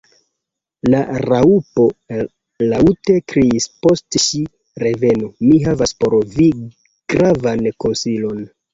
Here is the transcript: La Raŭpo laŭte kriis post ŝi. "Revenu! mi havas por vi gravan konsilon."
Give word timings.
La 0.93 1.01
Raŭpo 1.25 1.85
laŭte 2.73 3.19
kriis 3.35 3.69
post 3.85 4.19
ŝi. 4.27 4.43
"Revenu! 4.87 5.33
mi 5.47 5.55
havas 5.69 5.97
por 6.03 6.21
vi 6.35 6.53
gravan 7.17 7.67
konsilon." 7.89 8.47